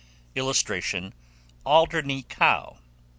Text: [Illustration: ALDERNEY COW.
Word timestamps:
[Illustration: 0.33 1.13
ALDERNEY 1.63 2.23
COW. 2.23 2.79